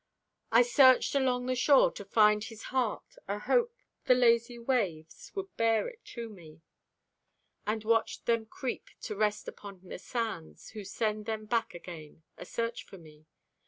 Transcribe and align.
I 0.51 0.63
searched 0.63 1.13
along 1.13 1.45
the 1.45 1.53
shore 1.53 1.91
to 1.91 2.03
find 2.03 2.43
His 2.43 2.63
heart, 2.73 3.17
Ahope 3.29 3.71
the 4.05 4.15
lazy 4.15 4.57
waves 4.57 5.31
would 5.35 5.55
bear 5.57 5.87
it 5.87 6.17
me; 6.31 6.63
And 7.67 7.83
watched 7.83 8.25
them 8.25 8.47
creep 8.47 8.89
to 9.01 9.15
rest 9.15 9.47
upon 9.47 9.81
the 9.87 9.99
sands, 9.99 10.69
Who 10.69 10.85
sent 10.85 11.27
them 11.27 11.45
back 11.45 11.75
again, 11.75 12.23
asearch 12.39 12.81
for 12.83 12.97
me. 12.97 13.27